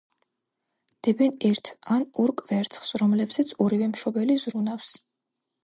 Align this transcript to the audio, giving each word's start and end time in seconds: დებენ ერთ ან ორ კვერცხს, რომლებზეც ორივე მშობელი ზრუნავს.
დებენ 1.07 1.35
ერთ 1.49 1.69
ან 1.97 2.07
ორ 2.25 2.33
კვერცხს, 2.41 2.91
რომლებზეც 3.03 3.55
ორივე 3.67 3.93
მშობელი 3.95 4.41
ზრუნავს. 4.47 4.93